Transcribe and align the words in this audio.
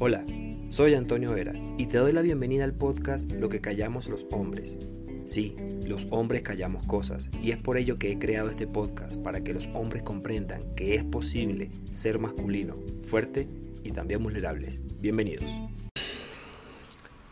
Hola, 0.00 0.24
soy 0.66 0.94
Antonio 0.94 1.32
Vera 1.32 1.52
y 1.78 1.86
te 1.86 1.98
doy 1.98 2.10
la 2.10 2.20
bienvenida 2.20 2.64
al 2.64 2.72
podcast 2.72 3.30
Lo 3.30 3.48
que 3.48 3.60
callamos 3.60 4.08
los 4.08 4.26
hombres. 4.32 4.76
Sí, 5.24 5.54
los 5.86 6.08
hombres 6.10 6.42
callamos 6.42 6.84
cosas 6.84 7.30
y 7.40 7.52
es 7.52 7.58
por 7.58 7.76
ello 7.76 7.96
que 7.96 8.10
he 8.10 8.18
creado 8.18 8.50
este 8.50 8.66
podcast 8.66 9.22
para 9.22 9.44
que 9.44 9.54
los 9.54 9.68
hombres 9.72 10.02
comprendan 10.02 10.74
que 10.74 10.96
es 10.96 11.04
posible 11.04 11.70
ser 11.92 12.18
masculino, 12.18 12.74
fuerte 13.06 13.48
y 13.84 13.92
también 13.92 14.20
vulnerables. 14.20 14.80
Bienvenidos. 15.00 15.48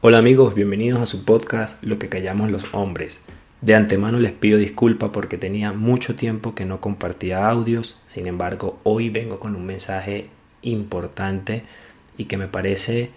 Hola 0.00 0.18
amigos, 0.18 0.54
bienvenidos 0.54 1.00
a 1.00 1.06
su 1.06 1.24
podcast 1.24 1.82
Lo 1.82 1.98
que 1.98 2.08
callamos 2.08 2.48
los 2.48 2.72
hombres. 2.72 3.22
De 3.60 3.74
antemano 3.74 4.20
les 4.20 4.32
pido 4.32 4.56
disculpa 4.56 5.10
porque 5.10 5.36
tenía 5.36 5.72
mucho 5.72 6.14
tiempo 6.14 6.54
que 6.54 6.64
no 6.64 6.80
compartía 6.80 7.48
audios, 7.48 7.98
sin 8.06 8.28
embargo 8.28 8.78
hoy 8.84 9.10
vengo 9.10 9.40
con 9.40 9.56
un 9.56 9.66
mensaje 9.66 10.30
importante 10.62 11.64
y 12.16 12.24
que 12.24 12.36
me 12.36 12.48
parece 12.48 13.10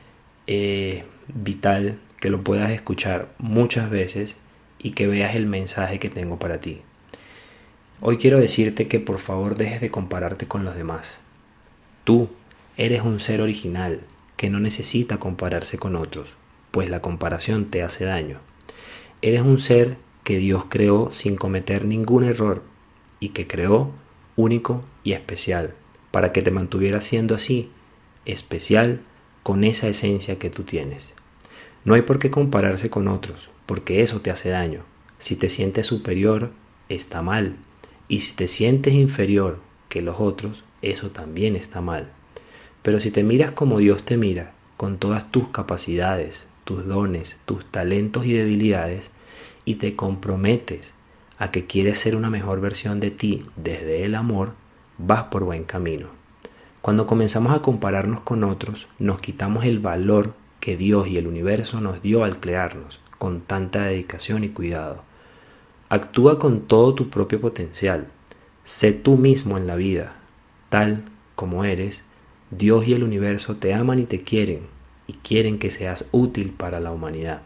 eh, 0.47 1.05
vital 1.27 1.99
que 2.19 2.29
lo 2.29 2.43
puedas 2.43 2.71
escuchar 2.71 3.33
muchas 3.37 3.89
veces 3.89 4.37
y 4.79 4.91
que 4.91 5.07
veas 5.07 5.35
el 5.35 5.45
mensaje 5.45 5.99
que 5.99 6.09
tengo 6.09 6.39
para 6.39 6.61
ti. 6.61 6.81
Hoy 8.01 8.17
quiero 8.17 8.39
decirte 8.39 8.87
que 8.87 8.99
por 8.99 9.19
favor 9.19 9.55
dejes 9.55 9.81
de 9.81 9.89
compararte 9.89 10.47
con 10.47 10.65
los 10.65 10.75
demás. 10.75 11.19
Tú 12.03 12.29
eres 12.77 13.01
un 13.01 13.19
ser 13.19 13.41
original 13.41 14.01
que 14.37 14.49
no 14.49 14.59
necesita 14.59 15.17
compararse 15.17 15.77
con 15.77 15.95
otros, 15.95 16.35
pues 16.71 16.89
la 16.89 17.01
comparación 17.01 17.65
te 17.65 17.83
hace 17.83 18.05
daño. 18.05 18.39
Eres 19.21 19.41
un 19.41 19.59
ser 19.59 19.97
que 20.23 20.37
Dios 20.37 20.65
creó 20.67 21.11
sin 21.11 21.35
cometer 21.35 21.85
ningún 21.85 22.23
error 22.23 22.63
y 23.19 23.29
que 23.29 23.47
creó 23.47 23.91
único 24.35 24.81
y 25.03 25.13
especial 25.13 25.73
para 26.11 26.31
que 26.31 26.41
te 26.41 26.51
mantuviera 26.51 27.01
siendo 27.01 27.35
así 27.35 27.71
especial 28.25 29.01
con 29.43 29.63
esa 29.63 29.87
esencia 29.87 30.39
que 30.39 30.49
tú 30.49 30.63
tienes. 30.63 31.13
No 31.83 31.93
hay 31.93 32.01
por 32.01 32.19
qué 32.19 32.31
compararse 32.31 32.89
con 32.89 33.07
otros, 33.07 33.49
porque 33.65 34.01
eso 34.01 34.21
te 34.21 34.31
hace 34.31 34.49
daño. 34.49 34.83
Si 35.17 35.35
te 35.35 35.49
sientes 35.49 35.85
superior, 35.85 36.51
está 36.89 37.21
mal. 37.21 37.57
Y 38.07 38.21
si 38.21 38.35
te 38.35 38.47
sientes 38.47 38.93
inferior 38.93 39.59
que 39.89 40.01
los 40.01 40.19
otros, 40.19 40.63
eso 40.81 41.11
también 41.11 41.55
está 41.55 41.81
mal. 41.81 42.11
Pero 42.81 42.99
si 42.99 43.11
te 43.11 43.23
miras 43.23 43.51
como 43.51 43.77
Dios 43.79 44.03
te 44.03 44.17
mira, 44.17 44.53
con 44.77 44.97
todas 44.97 45.31
tus 45.31 45.49
capacidades, 45.49 46.47
tus 46.63 46.85
dones, 46.85 47.37
tus 47.45 47.65
talentos 47.65 48.25
y 48.25 48.33
debilidades, 48.33 49.11
y 49.63 49.75
te 49.75 49.95
comprometes 49.95 50.93
a 51.37 51.51
que 51.51 51.65
quieres 51.65 51.99
ser 51.99 52.15
una 52.15 52.29
mejor 52.29 52.61
versión 52.61 52.99
de 52.99 53.11
ti 53.11 53.43
desde 53.55 54.05
el 54.05 54.15
amor, 54.15 54.53
vas 54.97 55.23
por 55.25 55.43
buen 55.43 55.63
camino. 55.63 56.09
Cuando 56.85 57.07
comenzamos 57.07 57.51
a 57.51 57.63
compararnos 57.63 58.19
con 58.19 58.43
otros, 58.43 58.87
nos 58.99 59.19
quitamos 59.19 59.65
el 59.65 59.79
valor 59.79 60.35
que 60.59 60.77
Dios 60.77 61.07
y 61.07 61.17
el 61.17 61.25
universo 61.25 61.81
nos 61.81 61.99
dio 62.03 62.23
al 62.23 62.39
crearnos, 62.39 62.99
con 63.17 63.41
tanta 63.41 63.85
dedicación 63.85 64.43
y 64.43 64.49
cuidado. 64.49 65.01
Actúa 65.89 66.37
con 66.37 66.61
todo 66.61 66.93
tu 66.93 67.09
propio 67.09 67.41
potencial. 67.41 68.05
Sé 68.61 68.93
tú 68.93 69.17
mismo 69.17 69.57
en 69.57 69.65
la 69.65 69.75
vida, 69.75 70.17
tal 70.69 71.05
como 71.33 71.65
eres. 71.65 72.03
Dios 72.51 72.87
y 72.87 72.93
el 72.93 73.03
universo 73.03 73.55
te 73.55 73.73
aman 73.73 73.97
y 73.97 74.03
te 74.03 74.19
quieren, 74.19 74.67
y 75.07 75.13
quieren 75.13 75.57
que 75.57 75.71
seas 75.71 76.05
útil 76.11 76.51
para 76.51 76.79
la 76.79 76.91
humanidad. 76.91 77.41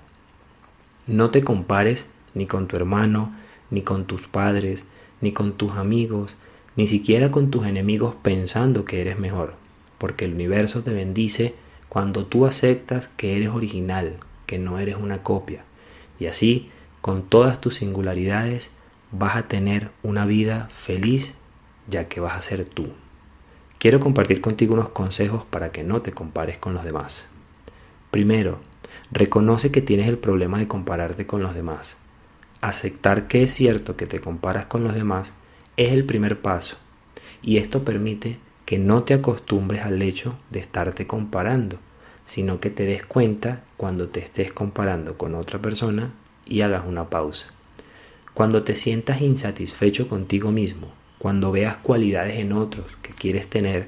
No 1.07 1.31
te 1.31 1.45
compares 1.45 2.07
ni 2.33 2.45
con 2.45 2.67
tu 2.67 2.75
hermano, 2.75 3.33
ni 3.69 3.83
con 3.83 4.03
tus 4.03 4.27
padres, 4.27 4.83
ni 5.21 5.31
con 5.31 5.53
tus 5.53 5.77
amigos, 5.77 6.35
ni 6.79 6.87
siquiera 6.87 7.29
con 7.29 7.51
tus 7.51 7.65
enemigos 7.65 8.15
pensando 8.15 8.85
que 8.85 9.01
eres 9.01 9.19
mejor, 9.19 9.55
porque 9.97 10.23
el 10.23 10.33
universo 10.33 10.81
te 10.81 10.93
bendice 10.93 11.53
cuando 11.89 12.25
tú 12.25 12.45
aceptas 12.45 13.09
que 13.17 13.35
eres 13.35 13.49
original, 13.49 14.15
que 14.45 14.59
no 14.59 14.79
eres 14.79 14.95
una 14.95 15.21
copia, 15.21 15.65
y 16.21 16.27
así, 16.27 16.69
con 17.01 17.23
todas 17.23 17.59
tus 17.59 17.75
singularidades, 17.75 18.71
vas 19.11 19.35
a 19.35 19.49
tener 19.49 19.91
una 20.03 20.25
vida 20.25 20.69
feliz, 20.71 21.33
ya 21.89 22.07
que 22.07 22.21
vas 22.21 22.37
a 22.37 22.41
ser 22.41 22.63
tú. 22.63 22.87
Quiero 23.77 23.99
compartir 23.99 24.39
contigo 24.39 24.73
unos 24.73 24.87
consejos 24.87 25.43
para 25.49 25.73
que 25.73 25.83
no 25.83 26.01
te 26.01 26.13
compares 26.13 26.59
con 26.59 26.73
los 26.73 26.85
demás. 26.85 27.27
Primero, 28.09 28.61
reconoce 29.11 29.69
que 29.69 29.81
tienes 29.81 30.07
el 30.07 30.17
problema 30.17 30.59
de 30.59 30.69
compararte 30.69 31.25
con 31.27 31.43
los 31.43 31.53
demás. 31.53 31.97
Aceptar 32.61 33.27
que 33.27 33.43
es 33.43 33.53
cierto 33.53 33.97
que 33.97 34.07
te 34.07 34.19
comparas 34.19 34.65
con 34.65 34.85
los 34.85 34.93
demás 34.93 35.33
es 35.77 35.93
el 35.93 36.05
primer 36.05 36.41
paso 36.41 36.77
y 37.41 37.57
esto 37.57 37.83
permite 37.83 38.37
que 38.65 38.77
no 38.77 39.03
te 39.03 39.13
acostumbres 39.13 39.83
al 39.83 40.01
hecho 40.01 40.37
de 40.51 40.59
estarte 40.59 41.07
comparando, 41.07 41.79
sino 42.25 42.59
que 42.59 42.69
te 42.69 42.83
des 42.85 43.05
cuenta 43.05 43.63
cuando 43.77 44.09
te 44.09 44.19
estés 44.19 44.51
comparando 44.51 45.17
con 45.17 45.33
otra 45.35 45.59
persona 45.61 46.13
y 46.45 46.61
hagas 46.61 46.85
una 46.85 47.09
pausa. 47.09 47.47
Cuando 48.33 48.63
te 48.63 48.75
sientas 48.75 49.21
insatisfecho 49.21 50.07
contigo 50.07 50.51
mismo, 50.51 50.93
cuando 51.17 51.51
veas 51.51 51.77
cualidades 51.77 52.37
en 52.37 52.53
otros 52.53 52.85
que 53.01 53.13
quieres 53.13 53.47
tener, 53.47 53.87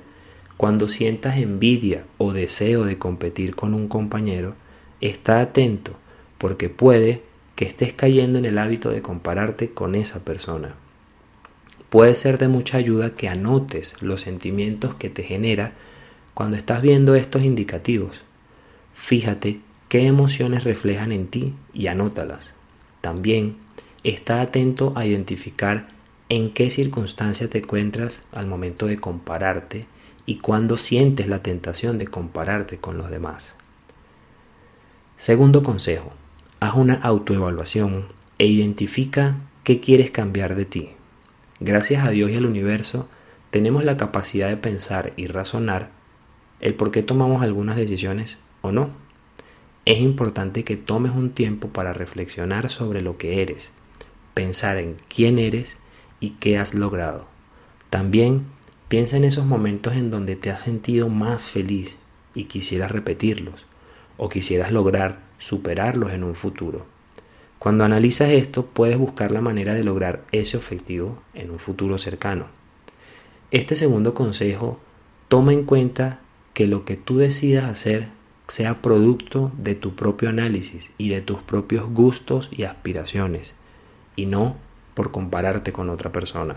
cuando 0.58 0.88
sientas 0.88 1.38
envidia 1.38 2.06
o 2.18 2.34
deseo 2.34 2.84
de 2.84 2.97
competir 2.97 3.56
con 3.56 3.74
un 3.74 3.88
compañero, 3.88 4.56
está 5.00 5.41
atento 5.41 5.94
porque 6.38 6.70
puede 6.70 7.24
que 7.56 7.66
estés 7.66 7.94
cayendo 7.94 8.40
en 8.40 8.46
el 8.46 8.58
hábito 8.58 8.90
de 8.90 9.02
compararte 9.02 9.72
con 9.72 9.96
esa 9.96 10.25
persona 10.25 10.75
puede 11.91 12.16
ser 12.16 12.38
de 12.38 12.47
mucha 12.47 12.78
ayuda 12.78 13.16
que 13.16 13.28
anotes 13.28 13.96
los 14.00 14.22
sentimientos 14.22 14.96
que 14.96 15.09
te 15.09 15.24
genera 15.24 15.74
cuando 16.34 16.56
estás 16.56 16.81
viendo 16.81 17.16
estos 17.16 17.44
indicativos. 17.44 18.22
Fíjate 18.94 19.59
qué 19.90 20.07
emociones 20.07 20.63
reflejan 20.63 21.12
en 21.12 21.28
ti 21.28 21.53
y 21.74 21.88
anótalas. 21.88 22.53
También 23.02 23.57
está 24.06 24.40
atento 24.40 24.94
a 24.96 25.06
identificar 25.06 25.85
en 26.29 26.53
qué 26.53 26.69
circunstancia 26.69 27.50
te 27.50 27.57
encuentras 27.57 28.23
al 28.31 28.47
momento 28.47 28.88
de 28.88 28.96
compararte 28.96 29.85
y 30.25 30.38
cuando 30.38 30.78
sientes 30.78 31.28
la 31.28 31.44
tentación 31.44 32.00
de 32.00 32.08
compararte 32.08 32.78
con 32.78 32.97
los 32.97 33.09
demás. 33.12 33.58
Segundo 35.18 35.62
consejo, 35.62 36.13
haz 36.62 36.73
una 36.75 36.94
autoevaluación 36.94 38.06
e 38.38 38.46
identifica 38.46 39.41
qué 39.66 39.81
quieres 39.81 40.09
cambiar 40.09 40.56
de 40.56 40.63
ti. 40.63 40.91
Gracias 41.63 42.03
a 42.03 42.09
Dios 42.09 42.31
y 42.31 42.35
al 42.38 42.47
universo 42.47 43.07
tenemos 43.51 43.83
la 43.83 43.95
capacidad 43.95 44.49
de 44.49 44.57
pensar 44.57 45.13
y 45.16 45.27
razonar 45.27 45.91
el 46.59 46.73
por 46.73 46.89
qué 46.89 47.03
tomamos 47.03 47.44
algunas 47.44 47.75
decisiones 47.75 48.39
o 48.63 48.72
no. 48.72 48.89
Es 49.85 49.99
importante 49.99 50.63
que 50.63 50.75
tomes 50.75 51.11
un 51.11 51.29
tiempo 51.29 51.67
para 51.67 51.94
reflexionar 51.94 52.72
sobre 52.72 53.03
lo 53.03 53.19
que 53.19 53.44
eres, 53.44 53.73
pensar 54.33 54.77
en 54.77 54.97
quién 55.07 55.38
eres 55.38 55.77
y 56.19 56.31
qué 56.31 56.57
has 56.57 56.73
logrado. 56.73 57.27
También 57.91 58.47
piensa 58.88 59.17
en 59.17 59.23
esos 59.23 59.45
momentos 59.45 59.93
en 59.93 60.09
donde 60.09 60.35
te 60.35 60.49
has 60.49 60.61
sentido 60.61 61.09
más 61.09 61.45
feliz 61.45 61.99
y 62.33 62.45
quisieras 62.45 62.89
repetirlos 62.89 63.67
o 64.17 64.29
quisieras 64.29 64.72
lograr 64.72 65.19
superarlos 65.38 66.11
en 66.11 66.23
un 66.23 66.33
futuro. 66.33 66.88
Cuando 67.61 67.83
analizas 67.83 68.31
esto, 68.31 68.66
puedes 68.66 68.97
buscar 68.97 69.29
la 69.29 69.39
manera 69.39 69.75
de 69.75 69.83
lograr 69.83 70.25
ese 70.31 70.57
objetivo 70.57 71.22
en 71.35 71.51
un 71.51 71.59
futuro 71.59 71.99
cercano. 71.99 72.47
Este 73.51 73.75
segundo 73.75 74.16
consejo 74.16 74.79
toma 75.27 75.53
en 75.53 75.66
cuenta 75.66 76.22
que 76.55 76.66
lo 76.66 76.85
que 76.85 76.95
tú 76.95 77.17
decidas 77.17 77.66
hacer 77.66 78.07
sea 78.47 78.77
producto 78.77 79.51
de 79.59 79.75
tu 79.75 79.95
propio 79.95 80.29
análisis 80.29 80.89
y 80.97 81.09
de 81.09 81.22
tus 81.22 81.44
propios 81.44 81.88
gustos 81.88 82.49
y 82.51 82.63
aspiraciones, 82.63 83.53
y 84.16 84.25
no 84.25 84.55
por 84.95 85.11
compararte 85.11 85.72
con 85.72 85.91
otra 85.91 86.11
persona. 86.11 86.55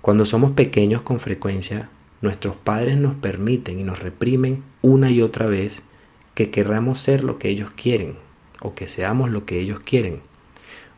Cuando 0.00 0.24
somos 0.24 0.52
pequeños 0.52 1.02
con 1.02 1.20
frecuencia, 1.20 1.90
nuestros 2.22 2.56
padres 2.56 2.96
nos 2.96 3.16
permiten 3.16 3.80
y 3.80 3.84
nos 3.84 3.98
reprimen 3.98 4.64
una 4.80 5.10
y 5.10 5.20
otra 5.20 5.44
vez 5.44 5.82
que 6.32 6.50
querramos 6.50 7.00
ser 7.00 7.22
lo 7.22 7.38
que 7.38 7.50
ellos 7.50 7.68
quieren 7.76 8.24
o 8.60 8.74
que 8.74 8.86
seamos 8.86 9.30
lo 9.30 9.44
que 9.44 9.60
ellos 9.60 9.80
quieren, 9.80 10.20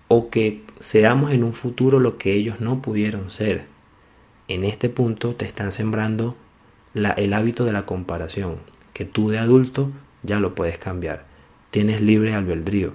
o 0.09 0.31
que 0.31 0.63
seamos 0.81 1.33
en 1.33 1.45
un 1.45 1.53
futuro 1.53 2.01
lo 2.01 2.19
que 2.19 2.33
ellos 2.33 2.61
no 2.61 2.83
pudieron 2.83 3.31
ser. 3.31 3.67
En 4.49 4.65
este 4.65 4.89
punto 4.89 5.35
te 5.37 5.45
están 5.45 5.73
sembrando 5.73 6.37
el 6.95 7.33
hábito 7.33 7.65
de 7.65 7.73
la 7.73 7.87
comparación, 7.87 8.57
que 8.93 9.05
tú 9.05 9.29
de 9.29 9.39
adulto 9.39 9.91
ya 10.23 10.41
lo 10.41 10.55
puedes 10.55 10.79
cambiar. 10.79 11.27
Tienes 11.71 12.01
libre 12.01 12.35
albedrío. 12.35 12.95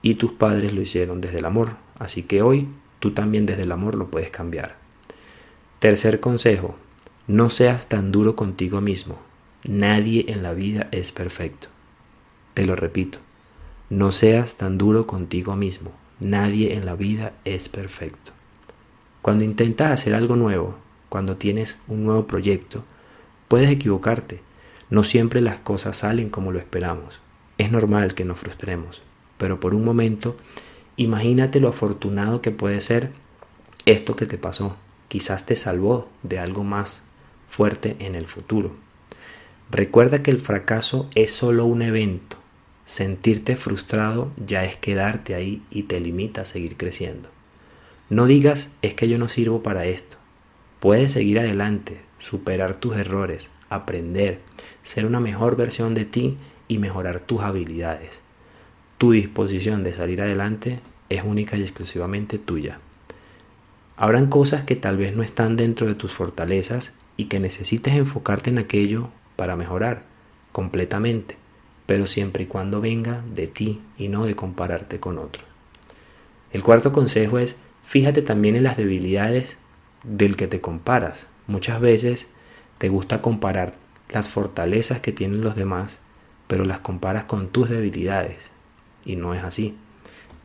Y 0.00 0.14
tus 0.14 0.32
padres 0.32 0.72
lo 0.72 0.80
hicieron 0.80 1.20
desde 1.20 1.38
el 1.38 1.44
amor, 1.44 1.76
así 1.98 2.24
que 2.24 2.42
hoy 2.42 2.68
tú 2.98 3.12
también 3.12 3.46
desde 3.46 3.62
el 3.62 3.72
amor 3.72 3.94
lo 3.94 4.10
puedes 4.10 4.30
cambiar. 4.30 4.76
Tercer 5.78 6.18
consejo, 6.18 6.76
no 7.28 7.50
seas 7.50 7.88
tan 7.88 8.10
duro 8.10 8.34
contigo 8.34 8.80
mismo. 8.80 9.18
Nadie 9.64 10.24
en 10.28 10.42
la 10.42 10.54
vida 10.54 10.88
es 10.90 11.12
perfecto. 11.12 11.68
Te 12.54 12.64
lo 12.64 12.74
repito, 12.74 13.18
no 13.92 14.10
seas 14.10 14.54
tan 14.54 14.78
duro 14.78 15.06
contigo 15.06 15.54
mismo. 15.54 15.92
Nadie 16.18 16.76
en 16.76 16.86
la 16.86 16.96
vida 16.96 17.34
es 17.44 17.68
perfecto. 17.68 18.32
Cuando 19.20 19.44
intentas 19.44 19.90
hacer 19.90 20.14
algo 20.14 20.34
nuevo, 20.34 20.76
cuando 21.10 21.36
tienes 21.36 21.78
un 21.88 22.02
nuevo 22.02 22.26
proyecto, 22.26 22.84
puedes 23.48 23.70
equivocarte, 23.70 24.40
No 24.88 25.04
siempre 25.04 25.42
las 25.42 25.58
cosas 25.58 25.98
salen 25.98 26.30
como 26.30 26.52
lo 26.52 26.58
esperamos. 26.58 27.20
Es 27.58 27.70
normal 27.70 28.14
que 28.14 28.24
nos 28.24 28.38
frustremos, 28.38 29.02
pero 29.36 29.60
por 29.60 29.74
un 29.74 29.84
momento, 29.84 30.38
imagínate 30.96 31.60
lo 31.60 31.68
afortunado 31.68 32.40
que 32.40 32.50
puede 32.50 32.80
ser 32.80 33.10
esto 33.84 34.16
que 34.16 34.24
te 34.24 34.38
pasó. 34.38 34.74
Quizás 35.08 35.44
te 35.44 35.54
salvó 35.54 36.08
de 36.22 36.38
algo 36.38 36.64
más 36.64 37.04
fuerte 37.50 37.96
en 37.98 38.14
el 38.14 38.26
futuro. 38.26 38.72
Recuerda 39.70 40.22
que 40.22 40.30
el 40.30 40.38
fracaso 40.38 41.10
es 41.14 41.30
solo 41.30 41.66
un 41.66 41.82
evento. 41.82 42.41
Sentirte 42.84 43.56
frustrado 43.56 44.32
ya 44.44 44.64
es 44.64 44.76
quedarte 44.76 45.34
ahí 45.34 45.62
y 45.70 45.84
te 45.84 46.00
limita 46.00 46.42
a 46.42 46.46
seguir 46.46 46.76
creciendo. 46.76 47.28
No 48.10 48.26
digas 48.26 48.70
es 48.82 48.94
que 48.94 49.08
yo 49.08 49.18
no 49.18 49.28
sirvo 49.28 49.62
para 49.62 49.84
esto. 49.84 50.16
Puedes 50.80 51.12
seguir 51.12 51.38
adelante, 51.38 52.00
superar 52.18 52.74
tus 52.74 52.96
errores, 52.96 53.50
aprender, 53.68 54.40
ser 54.82 55.06
una 55.06 55.20
mejor 55.20 55.56
versión 55.56 55.94
de 55.94 56.04
ti 56.04 56.36
y 56.66 56.78
mejorar 56.78 57.20
tus 57.20 57.42
habilidades. 57.42 58.22
Tu 58.98 59.12
disposición 59.12 59.84
de 59.84 59.94
salir 59.94 60.20
adelante 60.20 60.80
es 61.08 61.22
única 61.24 61.56
y 61.56 61.62
exclusivamente 61.62 62.38
tuya. 62.38 62.80
Habrán 63.96 64.26
cosas 64.26 64.64
que 64.64 64.74
tal 64.74 64.96
vez 64.96 65.14
no 65.14 65.22
están 65.22 65.56
dentro 65.56 65.86
de 65.86 65.94
tus 65.94 66.12
fortalezas 66.12 66.92
y 67.16 67.26
que 67.26 67.38
necesites 67.38 67.94
enfocarte 67.94 68.50
en 68.50 68.58
aquello 68.58 69.10
para 69.36 69.54
mejorar 69.54 70.02
completamente, 70.50 71.36
pero 71.92 72.06
siempre 72.06 72.44
y 72.44 72.46
cuando 72.46 72.80
venga 72.80 73.22
de 73.34 73.46
ti 73.46 73.82
y 73.98 74.08
no 74.08 74.24
de 74.24 74.34
compararte 74.34 74.98
con 74.98 75.18
otro. 75.18 75.44
El 76.50 76.62
cuarto 76.62 76.90
consejo 76.90 77.38
es, 77.38 77.56
fíjate 77.84 78.22
también 78.22 78.56
en 78.56 78.62
las 78.62 78.78
debilidades 78.78 79.58
del 80.02 80.34
que 80.34 80.46
te 80.46 80.62
comparas. 80.62 81.26
Muchas 81.46 81.82
veces 81.82 82.28
te 82.78 82.88
gusta 82.88 83.20
comparar 83.20 83.74
las 84.08 84.30
fortalezas 84.30 85.00
que 85.00 85.12
tienen 85.12 85.42
los 85.42 85.54
demás, 85.54 86.00
pero 86.46 86.64
las 86.64 86.80
comparas 86.80 87.24
con 87.24 87.48
tus 87.48 87.68
debilidades. 87.68 88.52
Y 89.04 89.16
no 89.16 89.34
es 89.34 89.44
así. 89.44 89.76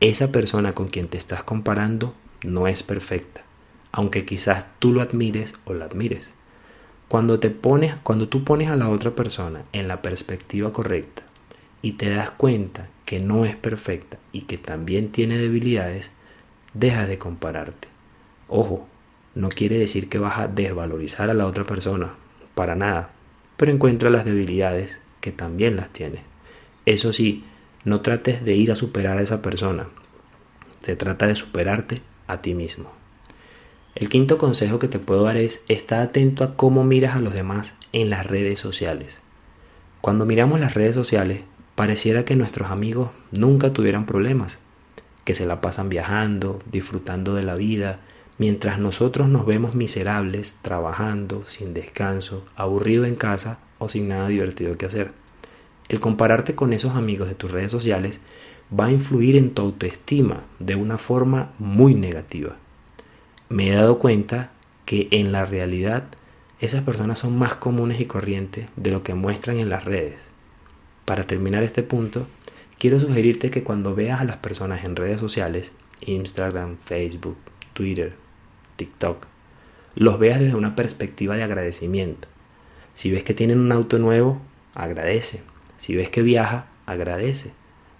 Esa 0.00 0.30
persona 0.30 0.74
con 0.74 0.88
quien 0.88 1.08
te 1.08 1.16
estás 1.16 1.44
comparando 1.44 2.14
no 2.44 2.68
es 2.68 2.82
perfecta, 2.82 3.42
aunque 3.90 4.26
quizás 4.26 4.66
tú 4.80 4.92
lo 4.92 5.00
admires 5.00 5.54
o 5.64 5.72
la 5.72 5.86
admires. 5.86 6.34
Cuando 7.08 7.40
te 7.40 7.48
pones, 7.48 7.96
cuando 8.02 8.28
tú 8.28 8.44
pones 8.44 8.68
a 8.68 8.76
la 8.76 8.90
otra 8.90 9.14
persona 9.14 9.64
en 9.72 9.88
la 9.88 10.02
perspectiva 10.02 10.74
correcta 10.74 11.22
y 11.82 11.92
te 11.92 12.10
das 12.10 12.30
cuenta 12.30 12.88
que 13.04 13.20
no 13.20 13.44
es 13.44 13.56
perfecta 13.56 14.18
y 14.32 14.42
que 14.42 14.58
también 14.58 15.10
tiene 15.10 15.38
debilidades, 15.38 16.10
dejas 16.74 17.08
de 17.08 17.18
compararte. 17.18 17.88
Ojo, 18.48 18.86
no 19.34 19.48
quiere 19.48 19.78
decir 19.78 20.08
que 20.08 20.18
vas 20.18 20.38
a 20.38 20.48
desvalorizar 20.48 21.30
a 21.30 21.34
la 21.34 21.46
otra 21.46 21.64
persona, 21.64 22.14
para 22.54 22.74
nada, 22.74 23.12
pero 23.56 23.72
encuentra 23.72 24.10
las 24.10 24.24
debilidades 24.24 25.00
que 25.20 25.32
también 25.32 25.76
las 25.76 25.90
tienes. 25.90 26.22
Eso 26.86 27.12
sí, 27.12 27.44
no 27.84 28.00
trates 28.00 28.44
de 28.44 28.54
ir 28.54 28.72
a 28.72 28.76
superar 28.76 29.18
a 29.18 29.22
esa 29.22 29.42
persona, 29.42 29.88
se 30.80 30.96
trata 30.96 31.26
de 31.26 31.34
superarte 31.34 32.02
a 32.26 32.42
ti 32.42 32.54
mismo. 32.54 32.90
El 33.94 34.08
quinto 34.08 34.38
consejo 34.38 34.78
que 34.78 34.88
te 34.88 34.98
puedo 34.98 35.24
dar 35.24 35.36
es 35.36 35.60
estar 35.68 36.00
atento 36.00 36.44
a 36.44 36.56
cómo 36.56 36.84
miras 36.84 37.16
a 37.16 37.20
los 37.20 37.34
demás 37.34 37.74
en 37.92 38.10
las 38.10 38.26
redes 38.26 38.58
sociales. 38.58 39.20
Cuando 40.00 40.24
miramos 40.24 40.60
las 40.60 40.74
redes 40.74 40.94
sociales, 40.94 41.42
pareciera 41.78 42.26
que 42.26 42.36
nuestros 42.36 42.70
amigos 42.70 43.12
nunca 43.32 43.72
tuvieran 43.72 44.04
problemas, 44.04 44.58
que 45.24 45.34
se 45.34 45.46
la 45.46 45.62
pasan 45.62 45.88
viajando, 45.88 46.58
disfrutando 46.70 47.34
de 47.34 47.44
la 47.44 47.54
vida, 47.54 48.00
mientras 48.36 48.78
nosotros 48.78 49.28
nos 49.28 49.46
vemos 49.46 49.74
miserables, 49.74 50.56
trabajando, 50.60 51.44
sin 51.46 51.72
descanso, 51.72 52.44
aburrido 52.56 53.04
en 53.04 53.14
casa 53.14 53.60
o 53.78 53.88
sin 53.88 54.08
nada 54.08 54.26
divertido 54.26 54.76
que 54.76 54.86
hacer. 54.86 55.12
El 55.88 56.00
compararte 56.00 56.54
con 56.54 56.72
esos 56.72 56.96
amigos 56.96 57.28
de 57.28 57.34
tus 57.34 57.52
redes 57.52 57.70
sociales 57.70 58.20
va 58.78 58.86
a 58.86 58.92
influir 58.92 59.36
en 59.36 59.54
tu 59.54 59.62
autoestima 59.62 60.42
de 60.58 60.74
una 60.74 60.98
forma 60.98 61.52
muy 61.58 61.94
negativa 61.94 62.56
me 63.48 63.68
he 63.68 63.72
dado 63.72 63.98
cuenta 63.98 64.50
que 64.84 65.08
en 65.10 65.32
la 65.32 65.44
realidad 65.44 66.04
esas 66.60 66.82
personas 66.82 67.18
son 67.18 67.38
más 67.38 67.54
comunes 67.54 68.00
y 68.00 68.06
corrientes 68.06 68.68
de 68.76 68.90
lo 68.90 69.02
que 69.02 69.14
muestran 69.14 69.58
en 69.58 69.70
las 69.70 69.84
redes. 69.84 70.28
Para 71.08 71.24
terminar 71.24 71.62
este 71.62 71.82
punto, 71.82 72.26
quiero 72.78 73.00
sugerirte 73.00 73.50
que 73.50 73.64
cuando 73.64 73.94
veas 73.94 74.20
a 74.20 74.26
las 74.26 74.36
personas 74.36 74.84
en 74.84 74.94
redes 74.94 75.18
sociales, 75.18 75.72
Instagram, 76.02 76.76
Facebook, 76.76 77.38
Twitter, 77.72 78.14
TikTok, 78.76 79.26
los 79.94 80.18
veas 80.18 80.38
desde 80.38 80.54
una 80.54 80.76
perspectiva 80.76 81.34
de 81.34 81.44
agradecimiento. 81.44 82.28
Si 82.92 83.10
ves 83.10 83.24
que 83.24 83.32
tienen 83.32 83.58
un 83.58 83.72
auto 83.72 83.98
nuevo, 83.98 84.42
agradece. 84.74 85.40
Si 85.78 85.96
ves 85.96 86.10
que 86.10 86.20
viaja, 86.20 86.68
agradece. 86.84 87.52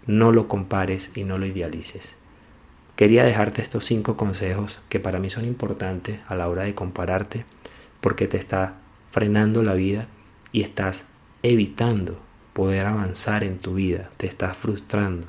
No 0.04 0.30
lo 0.30 0.46
compares 0.46 1.10
y 1.14 1.24
no 1.24 1.38
lo 1.38 1.46
idealices. 1.46 2.16
Quería 2.94 3.24
dejarte 3.24 3.62
estos 3.62 3.86
cinco 3.86 4.18
consejos 4.18 4.82
que 4.90 5.00
para 5.00 5.18
mí 5.18 5.30
son 5.30 5.46
importantes 5.46 6.20
a 6.26 6.34
la 6.34 6.46
hora 6.46 6.64
de 6.64 6.74
compararte 6.74 7.46
porque 8.02 8.28
te 8.28 8.36
está 8.36 8.80
frenando 9.10 9.62
la 9.62 9.72
vida 9.72 10.08
y 10.52 10.60
estás 10.60 11.06
evitando 11.42 12.27
poder 12.58 12.86
avanzar 12.86 13.44
en 13.44 13.58
tu 13.58 13.74
vida, 13.74 14.10
te 14.16 14.26
estás 14.26 14.56
frustrando 14.56 15.28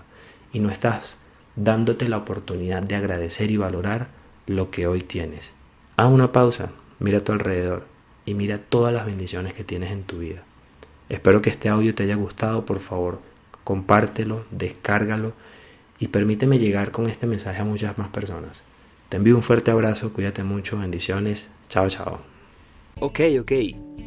y 0.51 0.57
no 0.57 0.69
estás 0.69 1.21
dándote 1.55 2.09
la 2.09 2.17
oportunidad 2.17 2.81
de 2.81 2.95
agradecer 2.95 3.51
y 3.51 3.57
valorar 3.57 4.07
lo 4.47 4.71
que 4.71 4.87
hoy 4.87 5.01
tienes. 5.01 5.53
Haz 5.95 6.07
una 6.07 6.31
pausa, 6.31 6.71
mira 6.97 7.19
a 7.19 7.23
tu 7.23 7.31
alrededor 7.31 7.85
y 8.25 8.33
mira 8.33 8.57
todas 8.57 8.91
las 8.91 9.05
bendiciones 9.05 9.53
que 9.53 9.63
tienes 9.63 9.91
en 9.91 10.05
tu 10.05 10.17
vida. 10.17 10.41
Espero 11.07 11.39
que 11.43 11.51
este 11.51 11.69
audio 11.69 11.93
te 11.93 12.01
haya 12.01 12.15
gustado, 12.15 12.65
por 12.65 12.79
favor, 12.79 13.19
compártelo, 13.63 14.45
descárgalo 14.49 15.33
y 15.99 16.07
permíteme 16.07 16.57
llegar 16.57 16.89
con 16.89 17.07
este 17.07 17.27
mensaje 17.27 17.61
a 17.61 17.65
muchas 17.65 17.95
más 17.99 18.09
personas. 18.09 18.63
Te 19.09 19.17
envío 19.17 19.35
un 19.35 19.43
fuerte 19.43 19.69
abrazo, 19.69 20.13
cuídate 20.13 20.41
mucho, 20.41 20.79
bendiciones, 20.79 21.49
chao 21.67 21.87
chao. 21.89 22.21
Ok, 22.99 23.19
ok, 23.39 23.51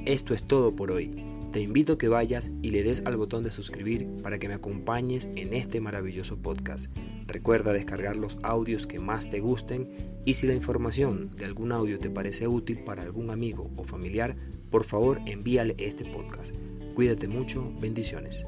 esto 0.07 0.35
es 0.35 0.43
todo 0.43 0.75
por 0.75 0.91
hoy. 0.91 1.32
Te 1.53 1.61
invito 1.61 1.93
a 1.93 1.99
que 1.99 2.09
vayas 2.09 2.51
y 2.63 2.71
le 2.71 2.83
des 2.83 3.03
al 3.05 3.19
botón 3.19 3.45
de 3.45 3.51
suscribir 3.51 4.09
para 4.23 4.39
que 4.39 4.49
me 4.49 4.55
acompañes 4.55 5.29
en 5.37 5.53
este 5.53 5.83
maravilloso 5.83 6.39
podcast. 6.39 6.91
Recuerda 7.27 7.75
descargar 7.75 8.17
los 8.17 8.39
audios 8.43 8.87
que 8.87 8.99
más 8.99 9.29
te 9.29 9.41
gusten 9.41 9.91
y 10.25 10.33
si 10.33 10.47
la 10.47 10.55
información 10.55 11.31
de 11.37 11.45
algún 11.45 11.73
audio 11.73 11.99
te 11.99 12.09
parece 12.09 12.49
útil 12.49 12.83
para 12.85 13.03
algún 13.03 13.31
amigo 13.31 13.71
o 13.77 13.85
familiar, 13.85 14.35
por 14.71 14.85
favor 14.85 15.21
envíale 15.27 15.75
este 15.77 16.07
podcast. 16.07 16.57
Cuídate 16.95 17.29
mucho, 17.29 17.71
bendiciones. 17.79 18.47